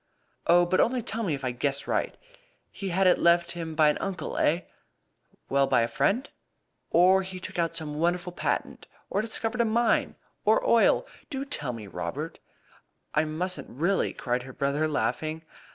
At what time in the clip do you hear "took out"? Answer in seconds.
7.39-7.75